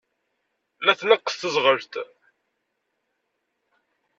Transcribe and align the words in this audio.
La 0.85 0.93
tneqqes 0.99 1.35
teẓɣelt. 1.39 1.93